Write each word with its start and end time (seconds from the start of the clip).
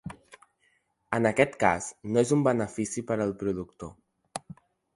En 1.17 1.27
aquest 1.31 1.59
cas, 1.65 1.91
no 2.15 2.23
és 2.23 2.33
un 2.39 2.47
benefici 2.49 3.07
per 3.11 3.21
al 3.27 3.37
productor. 3.43 3.95